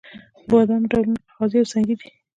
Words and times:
د 0.41 0.41
بادامو 0.51 0.89
ډولونه 0.91 1.19
کاغذي 1.29 1.57
او 1.61 1.67
سنګي 1.71 1.95
دي. 1.99 2.09